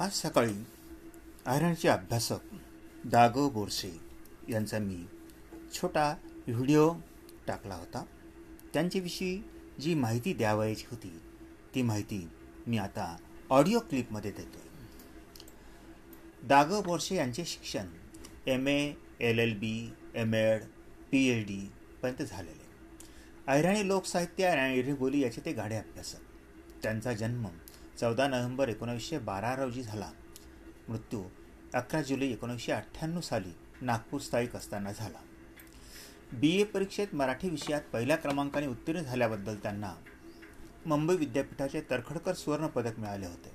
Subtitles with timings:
[0.00, 0.52] आज सकाळी
[1.46, 2.54] आयरणचे अभ्यासक
[3.04, 3.90] दागो बोरसे
[4.48, 4.96] यांचा मी
[5.74, 6.04] छोटा
[6.46, 6.88] व्हिडिओ
[7.46, 8.04] टाकला होता.
[8.72, 9.36] त्यांच्याविषयी
[9.80, 11.12] जी माहिती द्यावायची होती
[11.74, 12.28] ती माहिती
[12.66, 13.16] मी आता
[13.50, 14.64] ऑडिओ क्लिपमध्ये देतो
[16.48, 17.94] दागो बोरसे यांचे शिक्षण
[18.46, 20.64] M A L L B M Ed
[21.10, 21.60] P H D
[22.02, 22.68] पर्यंत झालेले.
[23.46, 26.18] अहिराणी लोकसाहित्य आणि बोली याचे ते गाडे अभ्यासक.
[26.82, 27.46] त्यांचा जन्म
[28.00, 30.10] चौदा नोव्हेंबर एकोणीसशे बारा रोजी झाला.
[30.88, 31.22] मृत्यू
[31.74, 35.18] अकरा जुलै एकोणीसशे अठ्ठ्याण्णव साली नागपूर स्थायिक असताना झाला.
[36.32, 39.94] बी ए परीक्षेत मराठी विषयात पहिल्या क्रमांकाने उत्तीर्ण झाल्याबद्दल त्यांना
[40.86, 43.52] मुंबई विद्यापीठाचे तरखडकर सुवर्ण पदक मिळाले होते.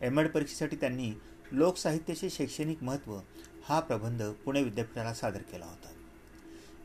[0.00, 1.12] एम एड परीक्षेसाठी त्यांनी
[1.52, 3.18] लोकसाहित्याचे शैक्षणिक महत्त्व
[3.64, 5.92] हा प्रबंध पुणे विद्यापीठाला सादर केला होता.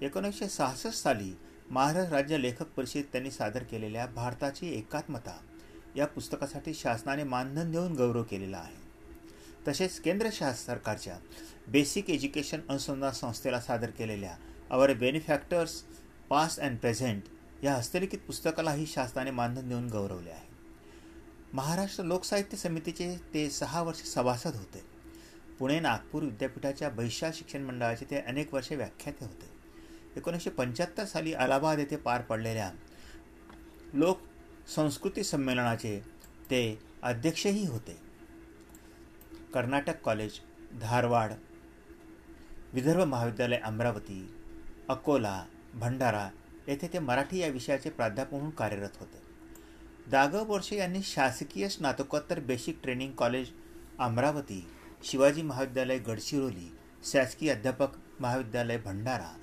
[0.02, 1.38] एकोणीसशे सहासष्ट साली
[1.70, 5.40] महाराष्ट्र राज्य लेखक परिषदेत त्यांनी सादर केलेल्या भारताची एकात्मता
[5.96, 8.78] या पुस्तकासाठी शासनाने मानधन देऊन गौरव केलेला आहे.
[9.68, 11.18] तसेच केंद्र शासन सरकारच्या
[11.68, 14.36] बेसिक एज्युकेशन अनुसंधान संस्थेला सादर केलेल्या
[14.70, 15.82] our benefactors
[16.30, 17.24] past and present
[17.64, 20.48] या हस्तलिखित पुस्तकालाही शासनाने मानधन देऊन गौरवले आहे.
[21.54, 24.84] महाराष्ट्र लोकसाहित्य समितीचे ते सहा वर्ष सभासद होते.
[25.60, 29.50] पुणे नागपूर विद्यापीठाच्या बैशाल शिक्षण मंडळाचे ते अनेक वर्षे व्याख्याते होते.
[30.18, 32.72] एकोणीसशे पंच्याहत्तर साली अलाहाबाद येथे पार पडलेल्या
[33.94, 34.22] लोक
[34.76, 36.00] संस्कृती संमेलनाचे
[36.50, 37.98] ते अध्यक्षही होते.
[39.54, 40.40] कर्नाटक कॉलेज
[40.82, 41.32] धारवाड
[42.74, 44.36] विदर्भ महाविद्यालय अमरावती
[44.90, 46.30] अकोला भंडारा
[46.68, 49.22] येथे ते मराठी या विषयाचे प्राध्यापक म्हणून कार्यरत होते.
[50.12, 53.50] दागव वर्षे यांनी शासकीय स्नातकोत्तर basic training college
[54.00, 54.68] Amravati
[55.04, 56.72] Shivaji महाविद्यालय गडचिरोली
[57.04, 59.36] शासकीय अध्यापक महाविद्यालय भंडारा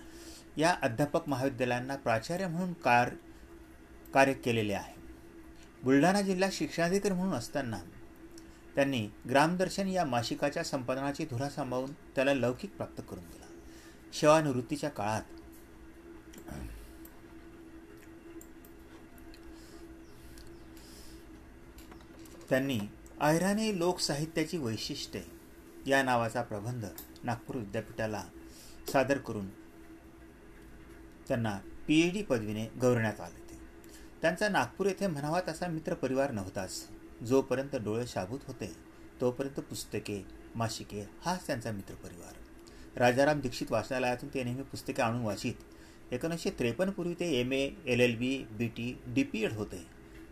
[0.57, 3.11] या अध्यापक महाविद्यालयांना प्राचार्य म्हणून कार
[4.15, 4.96] कार्य केलेले आहे.
[5.83, 7.79] बुलढाणा जिल्हा शिक्षणाधिकारी म्हणून असताना
[8.75, 13.47] त्यांनी ग्रामदर्शन या मासिकाच्या संपादनाची धुरा सांभाळून त्याला लौकिक प्राप्त करून दिला.
[14.13, 15.23] सेवानिवृत्तीच्या काळात
[22.49, 22.79] त्यांनी
[23.21, 25.23] अहिराणी लोकसाहित्याची वैशिष्ट्ये
[25.87, 26.85] या नावाचा प्रबंध
[27.25, 28.23] नागपूर विद्यापीठाला
[28.93, 29.49] सादर करून
[31.29, 33.46] त्यांना पी एच डी पदवीने गौरवण्यात आले.
[34.27, 36.73] त्यांचा नागपूर येथे म्हणावा तसा मित्रपरिवार नव्हताच.
[37.23, 38.67] जोपर्यंत डोळे शाबूत होते
[39.21, 40.19] तोपर्यंत पुस्तके
[40.55, 45.55] मासिके हाच त्यांचा मित्रपरिवार राजाराम दीक्षित वाचनालयातून ते नेहमी पुस्तके आणून वाचित.
[46.13, 49.85] एकोणीसशे त्रेपन्नपूर्वी ते M A L L B B T D P Ed होते.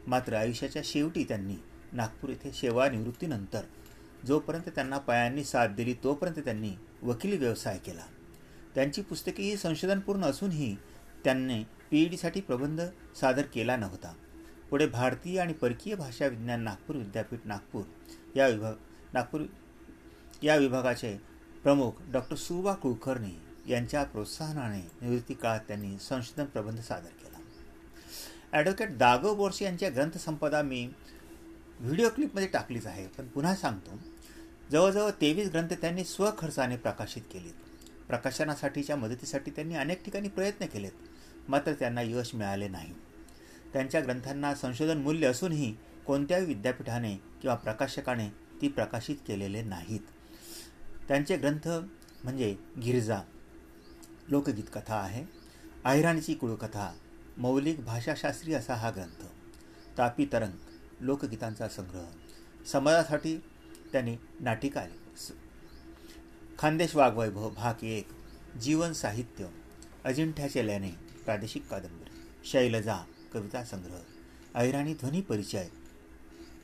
[0.06, 1.56] मात्र आयुष्याच्या शेवटी त्यांनी
[1.92, 3.64] नागपूर येथे सेवानिवृत्तीनंतर
[4.26, 8.06] जोपर्यंत त्यांना पायांनी साथ दिली तोपर्यंत त्यांनी वकिली व्यवसाय केला.
[8.74, 10.74] त्यांची पुस्तके ही संशोधनपूर्ण असूनही
[11.24, 11.62] त्यांनी
[11.94, 12.80] पी एच डीसाठी प्रबंध
[13.16, 14.12] सादर केला नव्हता.
[14.70, 17.82] पुढे भारतीय आणि परकीय भाषा विज्ञान नागपूर विद्यापीठ नागपूर
[18.36, 18.74] या विभाग
[19.14, 19.40] नागपूर
[20.42, 21.12] या विभागाचे
[21.62, 23.32] प्रमुख डॉक्टर सुबा कुलकर्णी
[23.68, 27.38] यांच्या प्रोत्साहनाने निवृत्ती काळात त्यांनी संशोधन प्रबंध सादर केला.
[28.52, 30.86] ॲडव्होकेट दागो बोरसे यांच्या ग्रंथसंपदा मी
[31.80, 34.00] व्हिडिओ क्लिपमध्ये टाकलीच आहे पण पुन्हा सांगतो.
[34.72, 37.54] जवळजवळ तेवीस ग्रंथ त्यांनी स्वखर्चाने प्रकाशित केलेत.
[38.08, 40.92] प्रकाशनासाठीच्या मदतीसाठी त्यांनी अनेक ठिकाणी प्रयत्न केलेत.
[41.48, 42.92] मात्र त्यांना यश मिळाले नाही.
[43.72, 45.74] त्यांच्या ग्रंथांना संशोधन मूल्य असूनही
[46.06, 48.28] कोणत्याही विद्यापीठाने किंवा प्रकाशकाने
[48.60, 50.00] ती प्रकाशित केलेले नाहीत.
[51.08, 51.68] त्यांचे ग्रंथ
[52.24, 53.20] म्हणजे गिरजा
[54.28, 55.24] लोकगीत कथा आहे
[55.84, 56.92] अहिराणीची कुळकथा
[57.36, 59.24] मौलिक भाषाशास्त्री असा हा ग्रंथ
[59.98, 63.36] तापी तरंग लोकगीतांचा संग्रह समाजासाठी
[63.92, 64.84] त्यांनी नाटिका
[66.58, 68.08] खानदेश वाघवैभव भाग एक
[68.60, 69.46] जीवन साहित्य
[70.04, 70.90] अजिंठ्याचे लेणे
[71.24, 72.10] प्रादेशिक कादंबरी
[72.44, 74.02] शैलजा कविता संग्रह
[74.54, 75.68] ऐराणी ध्वनी परिचय.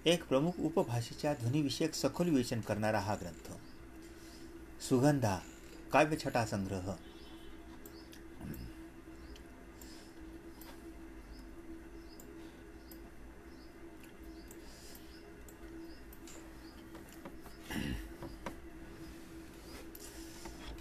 [0.07, 3.53] एक प्रमुख उपभाषेच्या ध्वनीविषयक सखोल विवेचन करणारा हा ग्रंथ.
[4.83, 5.39] सुगंधा
[5.93, 6.95] काव्यछटा संग्रह.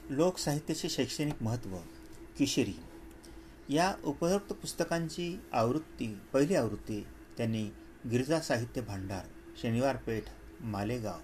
[0.09, 1.77] लोकसाहित्याचे शैक्षणिक महत्त्व
[2.37, 2.88] किशोरी.
[3.69, 7.03] या उपरोक्त पुस्तकांची आवृत्ती पहिली आवृत्ती
[7.37, 7.63] त्यांनी
[8.11, 9.25] गिरजा साहित्य भांडार
[9.61, 10.29] शनिवार पेठ
[10.61, 11.19] मालेगाव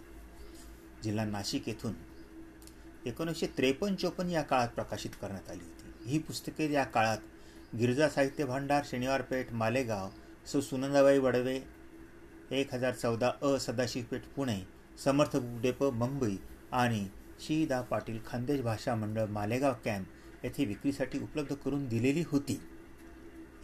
[1.04, 1.94] जिल्हा नाशिक येथून
[3.06, 6.10] एकोणीसशे त्रेपन्न चोपन्न या काळात प्रकाशित करण्यात आली होती.
[6.10, 10.10] ही पुस्तके या काळात गिरजा साहित्य भांडार शनिवार पेठ मालेगाव
[10.52, 11.60] सु सुनंदाबाई वडवे
[12.52, 14.60] एक हजार चौदा अ सदाशिवपेठ पुणे
[15.04, 16.36] समर्थ डेप मुंबई
[16.72, 17.06] आणि
[17.66, 20.08] दा पाटील खानदेश भाषा मंडळ मालेगाव कॅम्प
[20.46, 22.60] येथे विक्रीसाठी उपलब्ध करून दिलेली होती.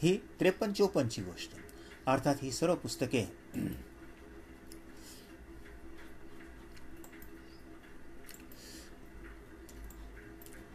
[0.02, 1.52] ही त्रेपन्न चोपन्नची गोष्ट.
[2.08, 3.24] अर्थात ही सर्व पुस्तके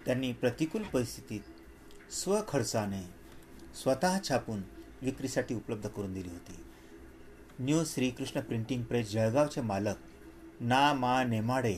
[0.05, 3.03] त्यांनी प्रतिकूल परिस्थितीत स्वखर्चाने
[3.75, 4.63] स्वतः छापून
[5.03, 6.55] विक्रीसाठी उपलब्ध करून दिली होती.
[7.59, 9.97] न्यू श्रीकृष्ण प्रिंटिंग प्रेस जळगावचे मालक
[10.61, 11.77] ना मा नेमाडे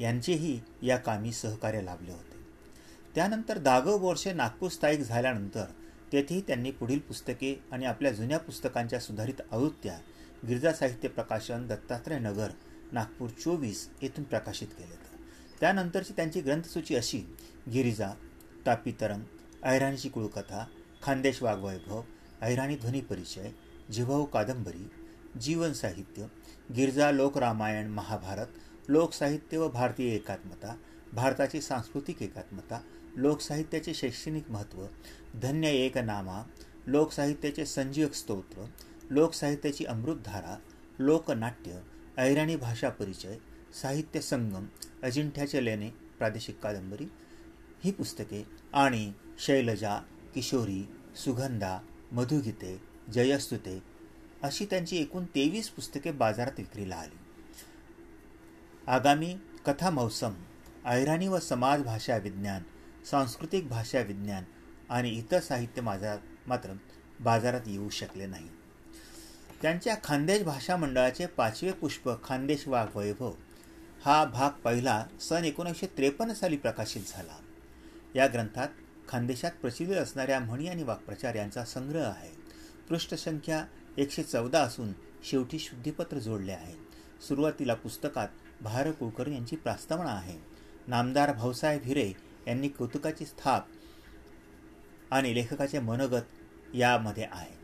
[0.00, 2.27] यांचेही या कामी सहकार्य लाभले होते.
[3.14, 5.64] त्यानंतर दागो वर्षे नागपूर स्थायिक झाल्यानंतर
[6.12, 9.98] तेथेही त्यांनी पुढील पुस्तके आणि आपल्या जुन्या पुस्तकांच्या सुधारित आवृत्त्या
[10.48, 12.50] गिरजा साहित्य प्रकाशन दत्तात्रय नगर
[12.92, 14.98] नागपूर चोवीस येथून प्रकाशित केलेत.
[15.60, 17.18] त्यानंतरची त्यांची ग्रंथसूची अशी
[17.72, 18.12] गिरिजा
[18.66, 19.22] तापी तरंग
[19.64, 20.64] ऐराणीची कुळकथा
[21.02, 22.02] खानदेश वाघवैभव
[22.42, 23.50] ऐराणी ध्वनी परिचय
[23.90, 24.88] जिभाऊ कादंबरी
[25.40, 26.26] जीवन साहित्य
[26.76, 30.74] गिरजा लोकरामायण महाभारत लोकसाहित्य व भारतीय एकात्मता
[31.12, 32.80] भारताची सांस्कृतिक एकात्मता
[33.18, 34.86] लोकसाहित्याचे शैक्षणिक महत्त्व
[35.42, 36.42] धन्य एकनामा
[36.86, 38.64] लोकसाहित्याचे संजीवक स्तोत्र
[39.10, 40.58] लोकसाहित्याची अमृतधारा
[40.98, 41.80] लोकनाट्य
[42.16, 43.36] ऐराणी भाषा परिचय
[43.82, 44.66] साहित्य संगम
[45.02, 47.06] अजिंठ्याचे लेणे प्रादेशिक कादंबरी
[47.84, 49.98] ही पुस्तके आणि शैलजा
[50.34, 51.78] किशोरी सुगंधा
[52.12, 52.80] मधुगीते
[53.12, 53.82] जयस्तुते
[54.42, 57.18] अशी त्यांची एकूण तेवीस पुस्तके बाजारात विक्रीला आली.
[58.86, 59.36] आगामी
[59.66, 60.34] कथा मौसम
[60.84, 62.62] ऐराणी व समाज भाषा विज्ञान
[63.06, 64.44] सांस्कृतिक भाषा विज्ञान
[64.88, 66.16] आणि इतर साहित्य माझा
[66.46, 66.72] मात्र
[67.20, 68.48] बाजारात येऊ शकले नाही.
[69.62, 73.32] त्यांच्या खानदेश भाषा मंडळाचे पाचवे पुष्प खानदेश वाघ वैभव
[74.04, 77.38] हा भाग पहिला सन एकोणीसशे त्रेपन्न साली प्रकाशित झाला.
[78.14, 78.68] या ग्रंथात
[79.08, 82.30] खानदेशात प्रसिद्ध असणाऱ्या म्हणी आणि वाक्प्रचार यांचा संग्रह आहे.
[82.88, 83.64] पृष्ठसंख्या
[83.96, 84.92] एकशे चौदा असून
[85.24, 86.74] शेवटी शुद्धीपत्र जोडले आहे.
[87.28, 88.28] सुरुवातीला पुस्तकात
[88.60, 90.38] भार कुलकर्णी यांची प्रास्तावना आहे.
[90.88, 92.12] नामदार भाऊसाहेब हिरे
[92.48, 93.66] यांनी कौतुकाची स्थाप
[95.10, 97.54] आणि लेखकाचे मनोगत यामध्ये आहे.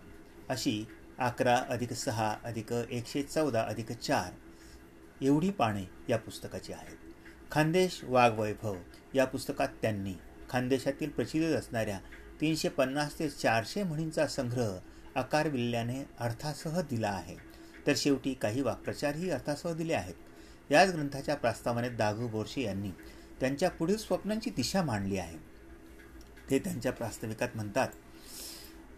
[0.49, 0.85] अशी
[1.19, 4.33] अकरा अधिक सहा अधिक एकशे चौदा अधिक चार
[5.25, 6.97] एवढी पाने या पुस्तकाची आहेत.
[7.53, 8.77] खानदेश वाघवैभव
[9.15, 10.15] या पुस्तकात त्यांनी
[10.51, 11.99] खानदेशातील प्रचलित असणाऱ्या
[12.41, 14.79] तीनशे पन्नास ते चारशे म्हणींचा संग्रह
[15.15, 17.37] आकार विल्ल्याने अर्थासह दिला आहे.
[17.87, 20.15] तर शेवटी काही वाक्प्रचारही अर्थासह दिले आहेत.
[20.71, 22.91] याच ग्रंथाच्या प्रस्तावनेत दागू बोरशे यांनी
[23.41, 25.37] त्यांच्या पुढील स्वप्नांची दिशा मांडली आहे.
[26.51, 27.89] ते त्यांच्या प्रास्ताविकात म्हणतात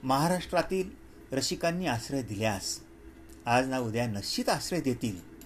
[0.02, 0.90] महाराष्ट्रातील
[1.32, 2.80] रसिकांनी आश्रय दिल्यास
[3.46, 5.36] आज ना उद्या निश्चित आश्रय देतील.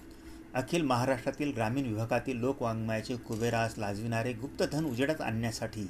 [0.53, 5.87] अखिल महाराष्ट्रातील ग्रामीण विभागातील लोकवाङ्मयाचे कुबेरास लाजविणारे गुप्तधन उजेडात आणण्यासाठी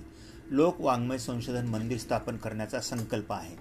[0.49, 3.55] लोकवाङ्मय संशोधन मंदिर स्थापन करण्याचा संकल्प आहे.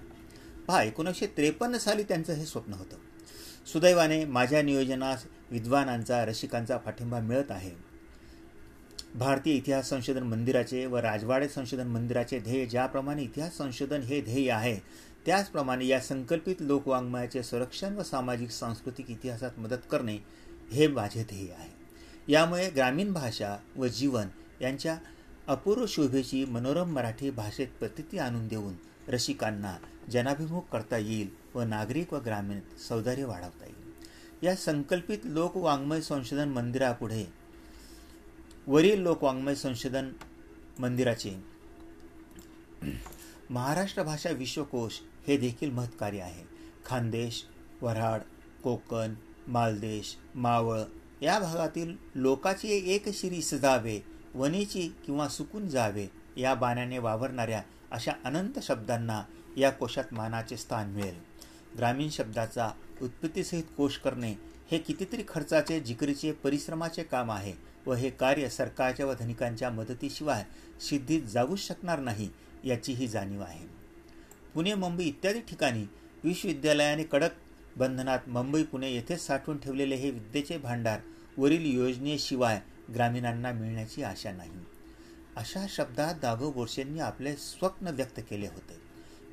[0.67, 2.97] पहा एकोणीसशे त्रेपन्न साली त्यांचं हे स्वप्न होतं.
[3.65, 7.90] सुदैवाने माझ्या नियोजनास विद्वानांचा रसिकांचा पाठिंबा मिळत आहे.
[9.15, 14.75] भारतीय इतिहास संशोधन मंदिराचे व राजवाडे संशोधन मंदिराचे ध्येय ज्याप्रमाणे इतिहास संशोधन हे ध्येय आहे
[15.25, 20.17] त्याचप्रमाणे या संकल्पित लोकवाङ्मयाचे संरक्षण व सामाजिक सांस्कृतिक इतिहासात मदत करणे
[20.71, 21.69] हे माझे ध्येय आहे.
[22.27, 24.27] यामुळे ग्रामीण भाषा व जीवन
[24.61, 24.97] यांच्या
[25.47, 28.73] अपूर्व शोभेची मनोरम मराठी भाषेत प्रतिती आणून देऊन
[29.07, 29.75] रसिकांना
[30.11, 32.59] जनाभिमुख करता येईल व नागरिक व ग्रामीण
[32.89, 34.47] सौंदर्य वाढवता येईल.
[34.47, 37.40] या संकल्पित लोकवाङ्मय संशोधन मंदिरापुढे
[38.67, 40.11] वरील लोकवाङ्मय संशोधन
[40.79, 41.31] मंदिराचे
[43.49, 46.43] महाराष्ट्र भाषा विश्वकोश हे देखील महत्कार्य आहे.
[46.85, 47.43] खानदेश
[47.81, 48.21] वऱ्हाड
[48.63, 49.13] कोकण
[49.47, 50.81] मालदेश मावळ
[51.21, 53.99] या भागातील लोकाची एक शिरी सजावे
[54.35, 59.23] वनीची किंवा सुकून जावे या बाण्याने वावरणाऱ्या अशा अनंत शब्दांना
[59.57, 61.19] या कोशात मानाचे स्थान मिळेल.
[61.77, 64.31] ग्रामीण शब्दाचा उत्पत्तीसहित कोश करणे
[64.71, 67.70] हे कितीतरी खर्चाचे जिकरीचे परिश्रमाचे काम आहे.
[67.87, 70.43] व हे कार्य सरकारच्या व धनिकांच्या मदतीशिवाय
[70.81, 72.29] सिद्धीत जाऊच शकणार नाही
[72.63, 73.65] याची ही जाणीव आहे.
[74.53, 75.83] पुणे मुंबई इत्यादी ठिकाणी
[76.23, 77.29] विश्वविद्यालयाने कडक
[77.77, 80.99] बंधनात मुंबई पुणे येथेच साठवून ठेवलेले हे विद्येचे भांडार
[81.37, 82.61] वरील योजनेशिवाय
[82.93, 84.51] ग्रामीणांना मिळण्याची आशा नाही.
[85.35, 88.73] अशा शब्दात दाभो बोरसेंनी आपले स्वप्न व्यक्त केले होते.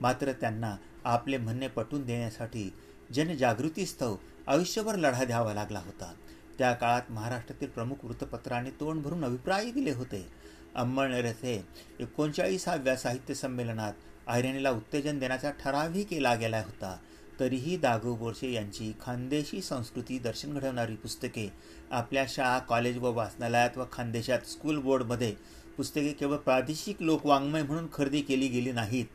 [0.00, 2.73] मात्र त्यांना आपले म्हणणे पटवून देण्यासाठी
[3.12, 6.14] जनजागृतीस्तव आयुष्यभर लढा द्यावा लागला होता.
[6.58, 10.26] त्या काळात महाराष्ट्रातील प्रमुख वृत्तपत्रांनी तोंड भरून अभिप्राय दिले होते.
[10.74, 11.64] अंमळनेर येथे
[12.00, 13.92] एकोणचाळीसाव्या साहित्य संमेलनात
[14.26, 16.96] आयरणीला उत्तेजन देण्याचा ठरावही केला गेला होता.
[17.40, 21.48] तरीही दागो बोरसे यांची खानदेशी संस्कृती दर्शन घडवणारी पुस्तके
[21.90, 25.34] आपल्या शाळा कॉलेज व वाचनालयात व खानदेशात स्कूल बोर्डमध्ये
[25.76, 29.06] पुस्तके केवळ प्रादेशिक लोकवाङ्मय म्हणून खरेदी केली गेली नाहीत.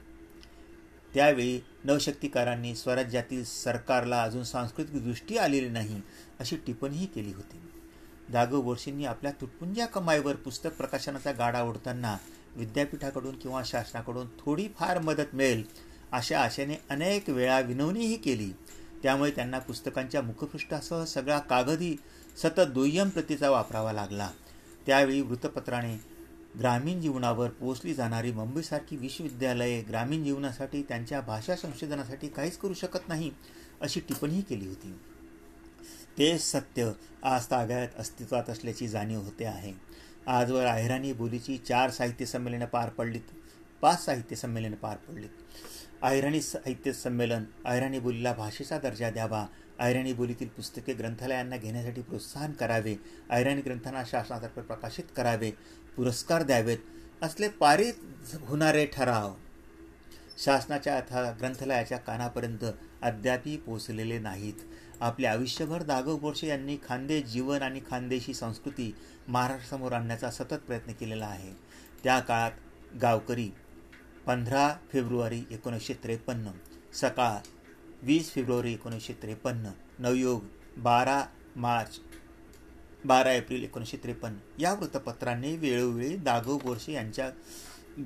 [1.14, 6.02] त्यावेळी नवशक्तिकारांनी स्वराज्यातील सरकारला अजून सांस्कृतिक दृष्टी आलेली नाही
[6.40, 7.60] अशी टिप्पणीही केली होती.
[8.30, 12.18] दागो बोरशींनी आपल्या तुटपुंज्या कमाईवर पुस्तक प्रकाशनाचा गाडा ओढताना
[12.56, 15.64] विद्यापीठाकडून किंवा शासनाकडून थोडीफार मदत मिळेल
[16.12, 18.50] अशा आशेने अनेक वेळा विनवणीही केली.
[19.04, 21.96] त्यामुळे त्यांना पुस्तकांच्या मुखपृष्ठासह सगळा कागदी
[22.38, 24.32] सतत दुय्यम प्रतीचा वापरावा लागला.
[24.86, 26.13] त्यावेळी वृत्तपत्राने
[26.60, 33.32] ग्रामीण जीवनावर पोचली जाणारी मुंबईसारखी विश्वविद्यालये ग्रामीण जीवनासाठी त्यांच्या भाषा संशोधनासाठी काहीच करू शकत नाही
[33.82, 34.92] अशी टिप्पणीही केली होती.
[36.18, 36.92] ते सत्य
[37.24, 39.74] आज ताग्यात अस्तित्वात असल्याची जाणीव होते आहे.
[40.28, 43.34] आजवर अहिराणी बोलीची चार साहित्य संमेलनं पार पडलीत.
[43.82, 45.30] पाच साहित्य संमेलनं पार पडलीत.
[46.02, 49.46] अहिराणी साहित्य संमेलन अहिराणी बोलीला भाषेचा दर्जा द्यावा
[49.80, 52.96] अहिराणी बोलीतील पुस्तके ग्रंथालयांना घेण्यासाठी प्रोत्साहन करावे
[53.30, 55.52] अहिराणी ग्रंथांना शासनातर्फे प्रकाशित करावे
[55.96, 56.78] पुरस्कार द्यावेत
[57.22, 57.94] असले पारित
[58.42, 59.34] होणारे ठराव.
[60.38, 62.66] शासनाच्या अथवा ग्रंथालयाच्या कानापर्यंत
[63.02, 64.54] अद्यापही पोचलेले नाहीत.
[65.00, 68.94] आपले आयुष्यभर दागव बोरशे यांनी खानदेश जीवन आणि खानदेशी संस्कृती
[69.28, 71.54] महाराष्ट्रासमोर आणण्याचा सतत प्रयत्न केलेला आहे.
[72.04, 72.52] त्या काळात
[73.02, 73.50] गावकरी
[74.26, 76.52] पंधरा फेब्रुवारी एकोणीसशे त्रेपन्न
[76.94, 77.38] सकाळ
[78.04, 80.44] वीस फेब्रुवारी एकोणीसशे त्रेपन्न नवयोग
[80.78, 81.24] बारा
[81.56, 82.00] मार्च
[83.06, 84.38] बारा एप्रिल एकोणीसशे त्रेपन्न.
[84.60, 87.30] या वृत्तपत्रांनी वेळोवेळी दागव गोरसे यांच्या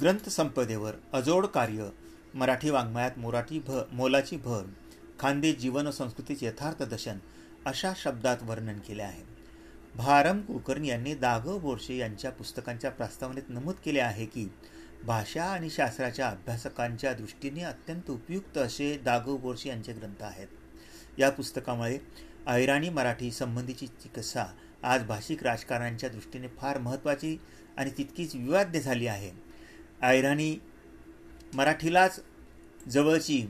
[0.02, 1.90] ग्रंथसंपदेवर अजोड कार्य
[2.34, 4.64] मराठी वाङ्मयात मोराठी भ मोलाची भर
[5.20, 7.18] खांदे जीवन संस्कृतीचे यथार्थ दर्शन
[7.66, 9.24] अशा शब्दात वर्णन केले आहे.
[9.96, 14.52] भारम कुलकर्णी यांनी दागव बोरसे यांच्या पुस्तकांच्या प्रस्तावनेत नमूद केले आहे की
[15.06, 20.48] भाषा आणि शास्त्राच्या अभ्यासकांच्या दृष्टीने अत्यंत उपयुक्त असे दागव बोरसे यांचे ग्रंथ आहेत.
[21.18, 21.98] या पुस्तकामुळे
[22.48, 24.46] ऐराणी मराठी संबंधीची चिकित्सा
[24.84, 27.38] आज भाषिक राजकारण्यांच्या दृष्टीने फार महत्त्वाची
[27.78, 29.32] आणि तितकीच विवाद्य झाली आहे.
[30.02, 30.56] ऐराणी
[31.54, 32.20] मराठीलाच
[32.88, 33.42] जवळची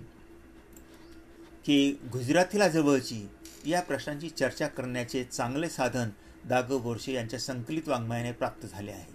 [1.65, 3.29] की गुजरातीला जवळची
[3.65, 6.09] या प्रश्नांची चर्चा करण्याचे चांगले साधन
[6.45, 9.11] दागो बोरशे यांच्या संकलित वाङ्मयाने प्राप्त झाले आहे.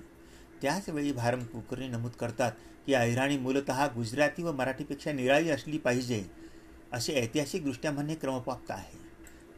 [0.62, 2.52] त्याचवेळी भारम कुलकर्णी नमूद करतात
[2.86, 6.24] की अहिराणी मूलतः गुजराती व मराठीपेक्षा निराळी असली पाहिजे
[6.92, 9.11] असे ऐतिहासिकदृष्ट्या म्हणणे क्रमप्राप्त आहे.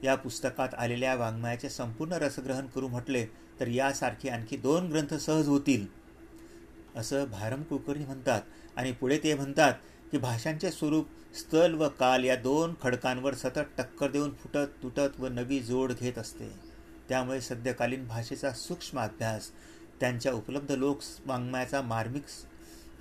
[0.05, 3.25] या पुस्तकात आलेल्या वाङ्मयाचे संपूर्ण रसग्रहण करू म्हटले
[3.61, 5.87] तर यासारखे आणखी दोन ग्रंथ सहज होतील.
[6.97, 8.43] असं भारम कुलकर्णी म्हणतात
[8.77, 9.75] आणि पुढे ते म्हणतात
[10.11, 15.29] की भाषांचे स्वरूप स्थल व काल या दोन खडकांवर सतत टक्कर देऊन फुटत तुटत व
[15.29, 16.49] नवी जोड घेत असते.
[17.09, 19.51] त्यामुळे सद्यकालीन भाषेचा सूक्ष्म अभ्यास
[20.01, 22.25] त्यांच्या उपलब्ध लोक वाङ्मयाचा मार्मिक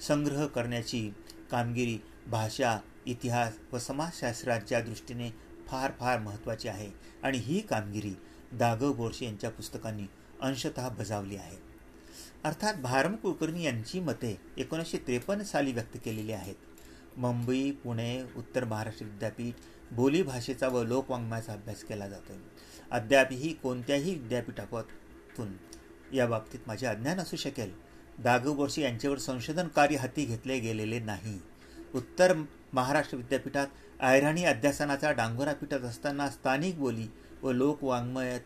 [0.02, 1.10] संग्रह करण्याची
[1.52, 5.30] कामगिरी भाषा इतिहास व समाजशास्त्राच्या दृष्टीने
[5.74, 6.89] फार फार महत्त्वाची आहे.
[7.24, 8.13] आणि ही कामगिरी
[8.53, 10.03] दागव बोरशे यांच्या पुस्तकांनी
[10.42, 11.58] अंशतः बजावली आहे.
[12.44, 16.56] अर्थात भारम कुलकर्णी यांची मते एकोणीसशे त्रेपन्न साली व्यक्त केलेली आहेत.
[17.18, 19.53] मुंबई पुणे उत्तर महाराष्ट्र विद्यापीठ
[19.92, 22.34] बोली भाषेचा व लोकवाङ्मयाचा अभ्यास केला जातो
[22.92, 25.53] अद्यापही कोणत्याही विद्यापीठातून
[26.13, 27.72] या बाबतीत माझे अज्ञान असू शकेल.
[28.20, 31.39] दागू बोरशी यांच्यावर संशोधन कार्य हाती घेतले गेलेले नाही.
[31.96, 32.34] उत्तर
[32.74, 33.68] महाराष्ट्र विद्यापीठात
[34.00, 37.08] अहिराणी अध्यासनाचा डांगोरा पिटत असताना स्थानिक बोली
[37.44, 38.40] व लोकवाङ्मयात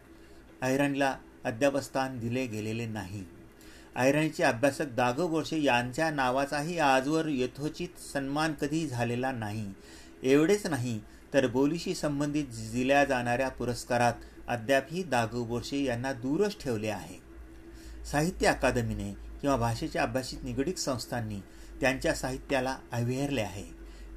[0.61, 3.23] अहिराणीला अद्यापस्थान दिले गेलेले नाही.
[3.95, 9.73] अहिराणीचे अभ्यासक दागो गोरशे यांच्या नावाचाही आजवर यथोचित सन्मान कधी झालेला नाही.
[10.23, 10.99] एवढेच नाही
[11.33, 14.13] तर बोलीशी संबंधित दिल्या जाणाऱ्या पुरस्कारात
[14.47, 17.17] अद्यापही दागो बोरशे यांना दूरच ठेवले आहे.
[18.11, 21.39] साहित्य अकादमीने किंवा भाषेच्या अभ्यासित निगडीत संस्थांनी
[21.81, 23.65] त्यांच्या साहित्याला अव्हेरले आहे.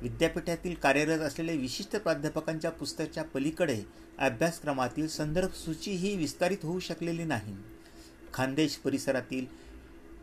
[0.03, 3.83] विद्यापीठातील कार्यरत असलेले विशिष्ट प्राध्यापकांच्या पुस्तकाच्या पलीकडे
[4.19, 7.57] अभ्यासक्रमातील संदर्भ सूची ही विस्तारित होऊ शकलेली नाही.
[8.35, 9.47] खानदेश परिसरातील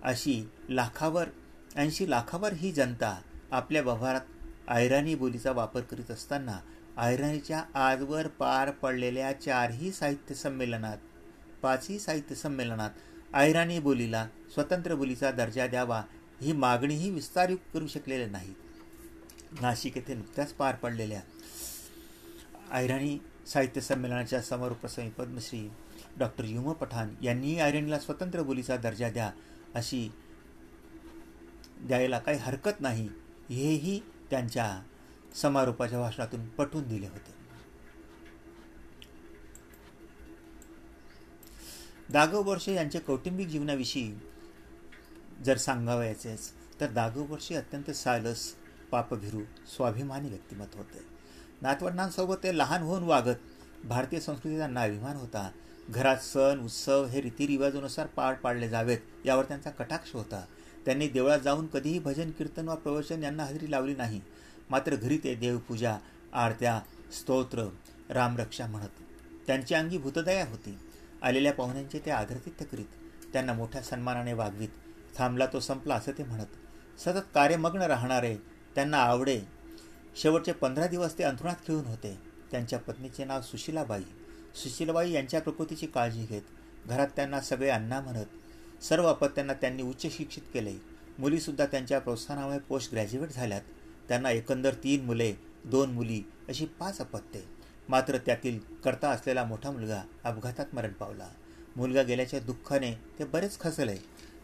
[0.04, 1.28] अशी लाखावर
[1.76, 3.16] ऐंशी लाखावर ही जनता
[3.52, 4.22] आपल्या व्यवहारात
[4.68, 6.58] आयराणी बोलीचा वापर करीत असताना
[6.98, 10.98] आयराणीच्या आजवर पार पडलेल्या चारही साहित्य संमेलनात
[11.62, 12.90] पाचही साहित्य संमेलनात
[13.34, 16.02] अहिराणी बोलीला स्वतंत्र बोलीचा दर्जा द्यावा
[16.42, 18.54] ही मागणीही विस्तारित करू शकलेले नाही
[19.62, 21.22] नाशिक येथे नुकत्याच पार पडलेल्या
[22.72, 23.18] अहिराणी
[23.48, 25.68] साहित्य संमेलनाच्या समारोपप्रसंगी पद्मश्री
[26.18, 29.32] डॉक्टर युम पठाण यांनी आयरणीला स्वतंत्र बोलीचा दर्जा द्या
[29.76, 30.10] अशी
[31.82, 33.08] द्यायला काही हरकत नाही
[33.50, 34.82] हेही त्यांच्या
[35.36, 37.37] समारोपाच्या भाषणातून पटवून दिले होते.
[42.12, 44.14] दागव वर्षे यांच्या कौटुंबिक जीवनाविषयी
[45.46, 48.54] जर सांगावयाचेच तर दागव वर्षे अत्यंत सालस
[48.92, 49.42] पापभिरू
[49.76, 51.00] स्वाभिमानी व्यक्तिमत्व होते.
[51.62, 53.36] नातवंडांसोबत ते लहान होऊन वागत
[53.84, 55.50] भारतीय संस्कृतीचा अभिमान होता.
[55.90, 60.44] घरात सण उत्सव हे रीतिरिवाजानुसार पार पाडले जावेत यावर त्यांचा कटाक्ष होता.
[60.86, 64.22] त्यांनी देवळात जाऊन कधीही भजन कीर्तन वा प्रवचन यांना हजेरी लावली नाही.
[64.70, 65.98] मात्र घरी ते देवपूजा
[66.34, 66.80] आरत्या
[67.14, 67.68] स्तोत्र
[68.10, 69.02] रामरक्षा म्हणत
[69.48, 70.78] त्यांची अंगी भूतदया होती.
[71.24, 72.86] आलेल्या पाहुण्यांचे ते आदरतिथ्य करीत
[73.34, 74.70] त्यांना मोठ्या सन्मानाने वागवीत.
[75.18, 78.36] थांबला तो संपला असं ते म्हणत सतत कार्यमग्न राहणारे
[78.76, 79.42] त्यांना आवडे.
[80.16, 82.18] शेवटचे पंधरा दिवस ते अंथरुणात खेळून होते.
[82.52, 84.02] त्यांच्या पत्नीचे नाव सुशीलाबाई.
[84.56, 90.44] सुशीलाबाई यांच्या प्रकृतीची काळजी घेत घरात त्यांना सगळे अण्णा म्हणत सर्व अपत्यांना त्यांनी उच्च शिक्षित
[90.54, 90.74] केले.
[91.20, 93.62] मुलीसुद्धा त्यांच्या प्रोत्साहनामुळे पोस्ट ग्रॅज्युएट झाल्यात.
[94.08, 95.34] त्यांना एकंदर तीन मुले
[95.66, 97.57] दोन मुली अशी पाच अपत्ये.
[97.90, 101.28] मात्र त्यातील करता असलेला मोठा मुलगा अपघातात मरण पावला.
[101.76, 103.96] मुलगा गेल्याच्या दुःखाने ते बरेच खसले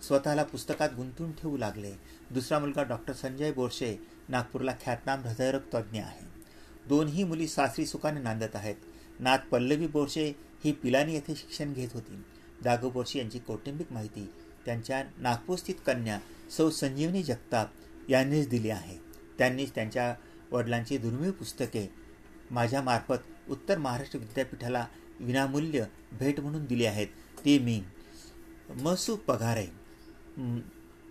[0.02, 1.92] स्वतःला पुस्तकात गुंतून ठेवू लागले.
[2.32, 3.96] दुसरा मुलगा डॉक्टर संजय बोरशे
[4.30, 6.26] नागपूरला ख्यातनाम हृदयरोग तज्ज्ञ आहे.
[6.88, 8.76] दोन्ही मुली सासरी सुखाने नांदत आहेत.
[9.20, 10.28] नात पल्लवी बोरशे
[10.64, 12.24] ही पिलानी येथे शिक्षण घेत होती.
[12.64, 14.30] दागो बोरशे यांची कौटुंबिक माहिती
[14.66, 16.20] त्यांच्या नागपूरस्थित कन्या
[16.52, 18.98] सौ संजीवनी जगताप यांनीच दिली आहे.
[19.38, 20.14] त्यांनीच त्यांच्या
[20.52, 21.90] वडिलांची दुर्मिळ पुस्तके
[22.52, 23.18] माझ्यामार्फत
[23.50, 24.86] उत्तर महाराष्ट्र विद्यापीठाला
[25.20, 25.86] विनामूल्य
[26.20, 27.08] भेट म्हणून दिली आहेत.
[27.46, 27.82] ती मी.
[28.70, 29.66] मसू पगारे.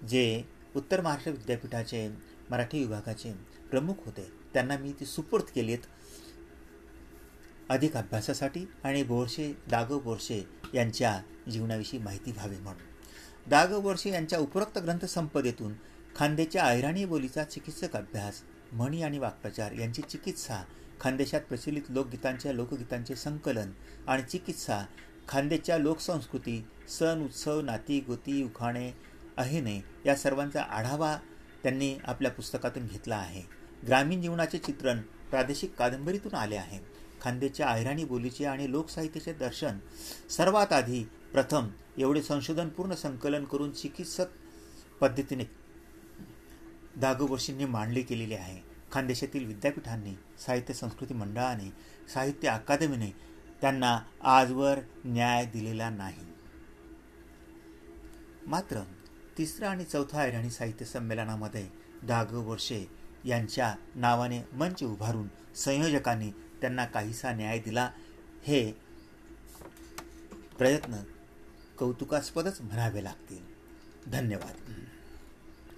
[0.08, 0.44] जे
[0.76, 2.08] उत्तर महाराष्ट्र विद्यापीठाचे
[2.50, 3.32] मराठी विभागाचे
[3.70, 5.78] प्रमुख होते त्यांना मी ती सुपूर्द आहेत
[7.68, 11.20] अधिक अभ्यासासाठी आणि बोरशे दागो बोरशे यांच्या
[11.50, 13.50] जीवनाविषयी माहिती व्हावी म्हणून.
[13.50, 15.72] दागो बोरशे यांच्या उपरोक्त ग्रंथसंपदेतून
[16.16, 20.62] खांदेच्या ऐराणी बोलीचा चिकित्सक अभ्यास म्हणी आणि वाक्प्रचार यांची चिकित्सा
[21.02, 23.70] खानदेशात प्रचलित लोकगीतांच्या लोकगीतांचे संकलन
[24.08, 24.86] आणि चिकित्सा
[25.28, 28.90] खानदेशच्या लोकसंस्कृती सण उत्सव नाती गोती उखाणे
[29.36, 31.16] अहिने या सर्वांचा आढावा
[31.62, 33.42] त्यांनी आपल्या पुस्तकातून घेतला आहे.
[33.86, 36.78] ग्रामीण जीवनाचे चित्रण प्रादेशिक कादंबरीतून आले आहे.
[37.22, 39.78] खानदेशच्या अहिराणी बोलीचे आणि लोकसाहित्याचे दर्शन
[40.30, 41.68] सर्वात आधी प्रथम
[41.98, 44.26] एवढे संशोधनपूर्ण संकलन करून चिकित्सक
[45.00, 45.44] पद्धतीने
[46.96, 48.71] दागोबोशींनी मांडली केलेली आहे.
[48.92, 50.14] खानदेशातील विद्यापीठांनी
[50.46, 51.72] साहित्य संस्कृती मंडळाने
[52.14, 53.10] साहित्य अकादमीने
[53.60, 56.26] त्यांना आजवर न्याय दिलेला नाही.
[58.46, 58.82] मात्र
[59.38, 61.68] तिसरा आणि चौथा ऐराणी साहित्य संमेलनामध्ये
[62.02, 62.86] दाग वर्षे
[63.24, 67.90] यांच्या नावाने मंच उभारून संयोजकांनी त्यांना काहीसा न्याय दिला
[68.42, 68.72] हे
[70.58, 70.96] प्रयत्न
[71.78, 73.44] कौतुकास्पदच म्हणावे लागतील.
[74.10, 74.54] धन्यवाद.